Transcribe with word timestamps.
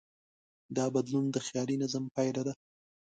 دا 0.75 0.85
بدلون 0.95 1.25
د 1.31 1.37
خیالي 1.47 1.75
نظم 1.83 2.03
پایله 2.15 2.41
ده. 2.47 2.53